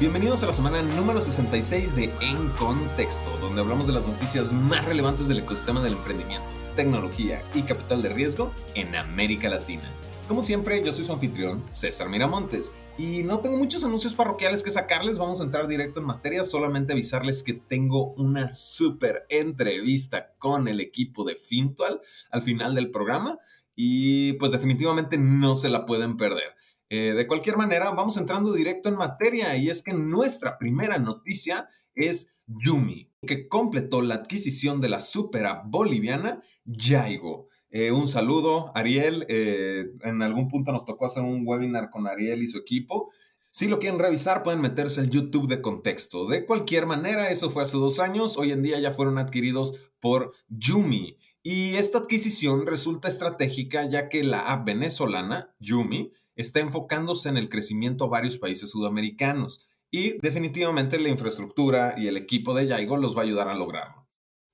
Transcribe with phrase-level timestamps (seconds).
[0.00, 4.84] Bienvenidos a la semana número 66 de En Contexto, donde hablamos de las noticias más
[4.84, 6.46] relevantes del ecosistema del emprendimiento,
[6.76, 9.82] tecnología y capital de riesgo en América Latina.
[10.28, 14.70] Como siempre, yo soy su anfitrión, César Miramontes, y no tengo muchos anuncios parroquiales que
[14.70, 20.68] sacarles, vamos a entrar directo en materia, solamente avisarles que tengo una súper entrevista con
[20.68, 23.40] el equipo de Fintual al final del programa,
[23.74, 26.54] y pues definitivamente no se la pueden perder.
[26.90, 31.68] Eh, de cualquier manera, vamos entrando directo en materia y es que nuestra primera noticia
[31.94, 37.48] es Yumi, que completó la adquisición de la supera boliviana Yaigo.
[37.70, 39.26] Eh, un saludo, Ariel.
[39.28, 43.10] Eh, en algún punto nos tocó hacer un webinar con Ariel y su equipo.
[43.50, 46.26] Si lo quieren revisar, pueden meterse al YouTube de contexto.
[46.26, 48.38] De cualquier manera, eso fue hace dos años.
[48.38, 51.18] Hoy en día ya fueron adquiridos por Yumi.
[51.42, 57.48] Y esta adquisición resulta estratégica ya que la app venezolana, Yumi, está enfocándose en el
[57.48, 63.16] crecimiento a varios países sudamericanos y definitivamente la infraestructura y el equipo de Yaigo los
[63.16, 64.08] va a ayudar a lograrlo.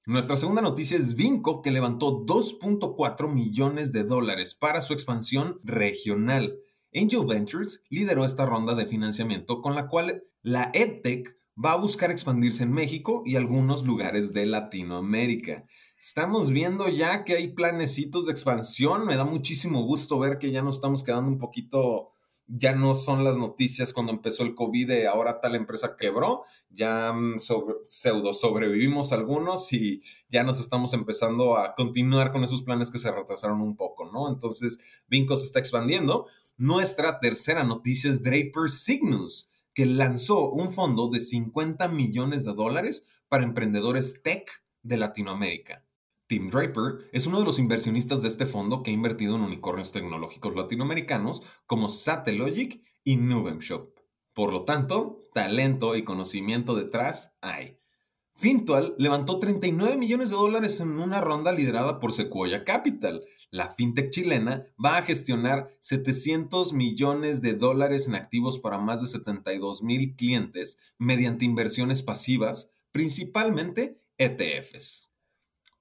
[0.06, 6.58] Nuestra segunda noticia es Vinco, que levantó 2.4 millones de dólares para su expansión regional.
[6.94, 12.10] Angel Ventures lideró esta ronda de financiamiento con la cual la EdTech va a buscar
[12.10, 15.64] expandirse en México y algunos lugares de Latinoamérica.
[16.06, 19.06] Estamos viendo ya que hay planecitos de expansión.
[19.06, 22.12] Me da muchísimo gusto ver que ya nos estamos quedando un poquito,
[22.46, 26.42] ya no son las noticias cuando empezó el COVID de ahora tal empresa quebró.
[26.68, 27.38] Ya mm,
[27.84, 33.10] pseudo sobrevivimos algunos y ya nos estamos empezando a continuar con esos planes que se
[33.10, 34.28] retrasaron un poco, ¿no?
[34.28, 36.26] Entonces, Vinco se está expandiendo.
[36.58, 43.06] Nuestra tercera noticia es Draper Signus, que lanzó un fondo de 50 millones de dólares
[43.30, 45.83] para emprendedores tech de Latinoamérica.
[46.26, 49.92] Tim Draper es uno de los inversionistas de este fondo que ha invertido en unicornios
[49.92, 53.90] tecnológicos latinoamericanos como Satellogic y Shop.
[54.32, 57.78] Por lo tanto, talento y conocimiento detrás hay.
[58.36, 63.24] Fintual levantó 39 millones de dólares en una ronda liderada por Sequoia Capital.
[63.50, 69.06] La fintech chilena va a gestionar 700 millones de dólares en activos para más de
[69.06, 75.13] 72 mil clientes mediante inversiones pasivas, principalmente ETFs.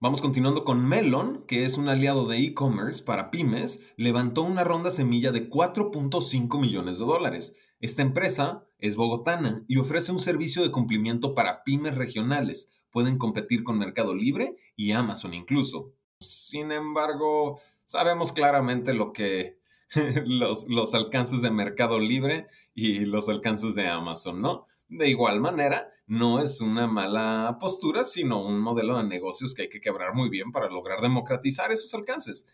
[0.04, 4.92] Vamos continuando con Melon, que es un aliado de e-commerce para pymes, levantó una ronda
[4.92, 7.56] semilla de 4.5 millones de dólares.
[7.80, 12.70] Esta empresa es bogotana y ofrece un servicio de cumplimiento para pymes regionales.
[12.92, 15.94] Pueden competir con Mercado Libre y Amazon incluso.
[16.20, 19.58] Sin embargo, sabemos claramente lo que
[20.26, 24.68] los, los alcances de Mercado Libre y los alcances de Amazon, ¿no?
[24.90, 29.70] De igual manera, no es una mala postura, sino un modelo de negocios que hay
[29.70, 32.46] que quebrar muy bien para lograr democratizar esos alcances.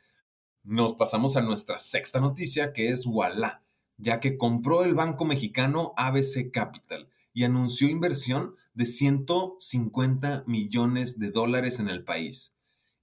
[0.64, 3.64] Nos pasamos a nuestra sexta noticia, que es Walla,
[3.98, 11.31] ya que compró el banco mexicano ABC Capital y anunció inversión de 150 millones de
[11.31, 12.54] dólares en el país.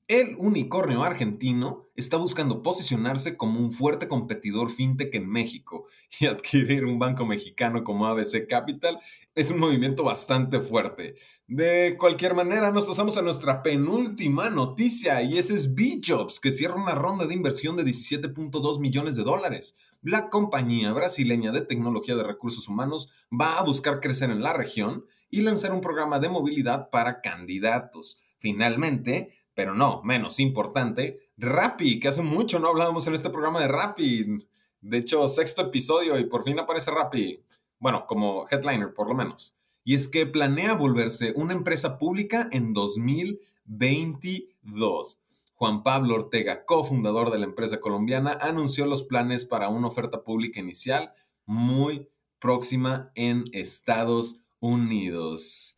[0.09, 5.89] El unicornio argentino está buscando posicionarse como un fuerte competidor fintech en México
[6.21, 9.01] y adquirir un banco mexicano como ABC Capital
[9.35, 11.17] es un movimiento bastante fuerte.
[11.49, 16.81] De cualquier manera, nos pasamos a nuestra penúltima noticia y ese es B-Jobs, que cierra
[16.81, 19.75] una ronda de inversión de 17.2 millones de dólares.
[20.03, 25.05] La compañía brasileña de tecnología de recursos humanos va a buscar crecer en la región
[25.31, 28.19] y lanzar un programa de movilidad para candidatos.
[28.39, 33.69] Finalmente, pero no menos importante, Rappi, que hace mucho no hablábamos en este programa de
[33.69, 34.47] Rappi.
[34.83, 37.43] De hecho, sexto episodio y por fin aparece Rappi.
[37.79, 39.57] Bueno, como headliner, por lo menos.
[39.83, 45.21] Y es que planea volverse una empresa pública en 2022.
[45.55, 50.61] Juan Pablo Ortega, cofundador de la empresa colombiana, anunció los planes para una oferta pública
[50.61, 51.15] inicial
[51.47, 55.76] muy próxima en Estados Unidos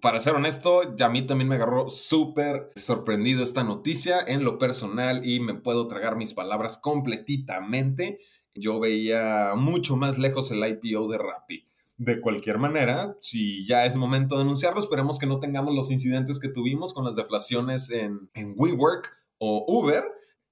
[0.00, 4.58] para ser honesto, ya a mí también me agarró súper sorprendido esta noticia en lo
[4.58, 8.18] personal y me puedo tragar mis palabras completamente.
[8.54, 11.66] Yo veía mucho más lejos el IPO de Rappi.
[11.96, 16.40] De cualquier manera, si ya es momento de anunciarlo, esperemos que no tengamos los incidentes
[16.40, 20.04] que tuvimos con las deflaciones en, en WeWork o Uber,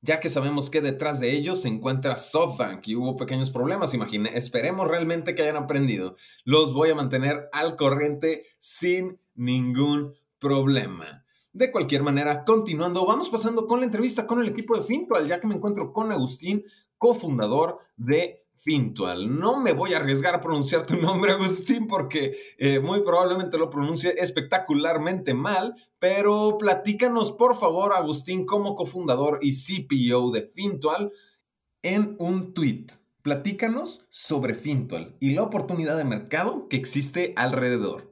[0.02, 4.30] ya que sabemos que detrás de ellos se encuentra SoftBank y hubo pequeños problemas, imagine,
[4.34, 6.16] esperemos realmente que hayan aprendido.
[6.44, 11.24] Los voy a mantener al corriente sin ningún problema.
[11.52, 15.38] De cualquier manera, continuando, vamos pasando con la entrevista con el equipo de Fintual, ya
[15.38, 16.64] que me encuentro con Agustín,
[16.96, 19.38] cofundador de Fintual.
[19.38, 23.68] No me voy a arriesgar a pronunciar tu nombre, Agustín, porque eh, muy probablemente lo
[23.68, 31.12] pronuncie espectacularmente mal, pero platícanos, por favor, Agustín, como cofundador y CPO de Fintual,
[31.82, 32.86] en un tweet.
[33.22, 38.11] platícanos sobre Fintual y la oportunidad de mercado que existe alrededor.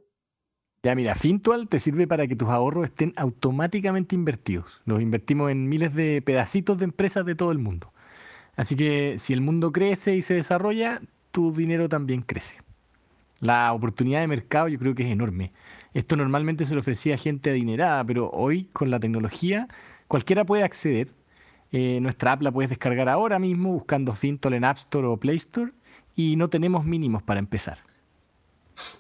[0.83, 4.81] Ya mira, Fintual te sirve para que tus ahorros estén automáticamente invertidos.
[4.87, 7.93] Los invertimos en miles de pedacitos de empresas de todo el mundo.
[8.57, 12.57] Así que si el mundo crece y se desarrolla, tu dinero también crece.
[13.41, 15.53] La oportunidad de mercado yo creo que es enorme.
[15.93, 19.69] Esto normalmente se le ofrecía a gente adinerada, pero hoy con la tecnología
[20.09, 21.09] cualquiera puede acceder.
[21.73, 25.37] Eh, nuestra app la puedes descargar ahora mismo buscando Fintol en App Store o Play
[25.37, 25.73] Store
[26.17, 27.90] y no tenemos mínimos para empezar.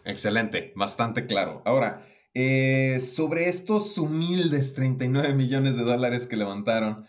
[0.05, 1.63] Excelente, bastante claro.
[1.65, 7.07] Ahora, eh, sobre estos humildes 39 millones de dólares que levantaron,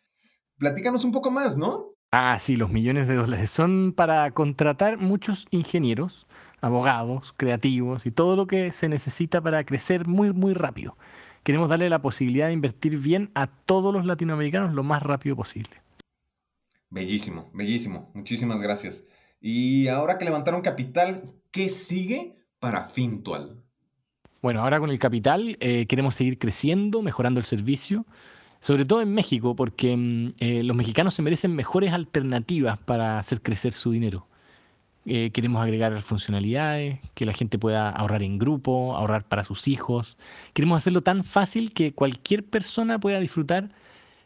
[0.58, 1.92] platícanos un poco más, ¿no?
[2.12, 6.28] Ah, sí, los millones de dólares son para contratar muchos ingenieros,
[6.60, 10.98] abogados, creativos y todo lo que se necesita para crecer muy, muy rápido.
[11.44, 15.82] Queremos darle la posibilidad de invertir bien a todos los latinoamericanos lo más rápido posible.
[16.90, 18.12] Bellísimo, bellísimo.
[18.14, 19.08] Muchísimas gracias.
[19.40, 23.58] Y ahora que levantaron capital, ¿qué sigue para Fintual?
[24.42, 28.06] Bueno, ahora con el capital eh, queremos seguir creciendo, mejorando el servicio
[28.62, 33.42] sobre todo en México, porque mm, eh, los mexicanos se merecen mejores alternativas para hacer
[33.42, 34.28] crecer su dinero.
[35.08, 40.16] Eh, queremos agregar funcionalidades, que la gente pueda ahorrar en grupo, ahorrar para sus hijos.
[40.54, 43.70] Queremos hacerlo tan fácil que cualquier persona pueda disfrutar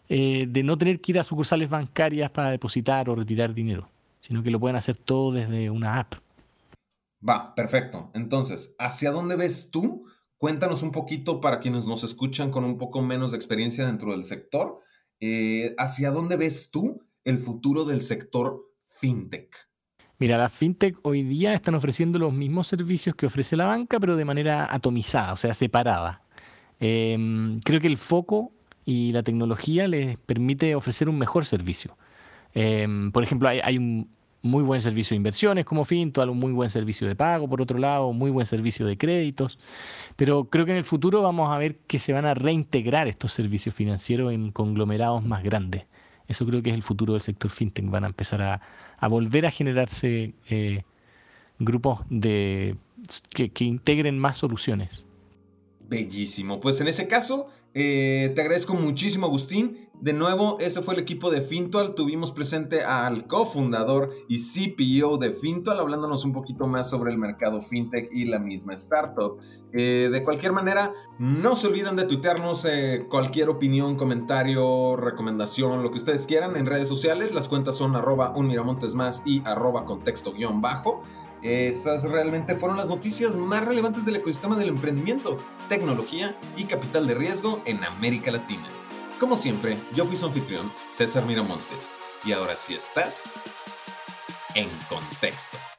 [0.10, 3.90] de no tener que ir a sucursales bancarias para depositar o retirar dinero,
[4.20, 6.16] sino que lo puedan hacer todo desde una app.
[7.28, 8.12] Va, perfecto.
[8.14, 10.06] Entonces, ¿hacia dónde ves tú
[10.38, 14.26] Cuéntanos un poquito para quienes nos escuchan con un poco menos de experiencia dentro del
[14.26, 14.82] sector,
[15.20, 18.62] eh, ¿hacia dónde ves tú el futuro del sector
[19.00, 19.56] fintech?
[20.20, 24.16] Mira, las fintech hoy día están ofreciendo los mismos servicios que ofrece la banca, pero
[24.16, 26.22] de manera atomizada, o sea, separada.
[26.80, 28.52] Em, creo que el foco
[28.84, 31.98] y la tecnología les permite ofrecer un mejor servicio.
[32.54, 34.10] Em, por ejemplo, hay, un,
[34.46, 37.80] muy buen servicio de inversiones como Fintual, un muy buen servicio de pago, por otro
[37.80, 39.58] lado, muy buen servicio de créditos.
[40.16, 43.34] Pero creo que en el futuro vamos a ver que se van a reintegrar estos
[43.34, 45.86] servicios financieros en conglomerados más grandes.
[46.28, 47.90] Eso creo que es el futuro del sector fintech.
[47.90, 50.84] Van a empezar a, volver a generarse eh,
[51.60, 52.76] grupos de,
[53.30, 55.08] que, que integren más soluciones.
[55.88, 56.60] Bellísimo.
[56.60, 59.90] Pues en ese caso, eh, te agradezco muchísimo, Agustín.
[60.02, 61.94] De nuevo, ese fue el equipo de Fintual.
[61.96, 67.62] Tuvimos presente al cofundador y CPO de Fintual, hablándonos un poquito más sobre el mercado
[67.62, 69.38] fintech y la misma startup.
[69.74, 75.92] Eh, de cualquier manera, no se olviden de tuitearnos eh, cualquier opinión, comentario, recomendación, lo
[75.92, 77.34] que ustedes quieran en redes sociales.
[77.34, 78.54] Las cuentas son arroba un
[78.96, 81.04] más y arroba contexto guion bajo.
[81.46, 85.38] Esas realmente fueron las noticias más relevantes del ecosistema del emprendimiento,
[85.70, 88.68] tecnología y capital de riesgo en América Latina.
[89.20, 91.92] Como siempre, yo fui su anfitrión, César Miramontes,
[92.26, 93.30] y ahora sí estás
[94.56, 95.75] en contexto.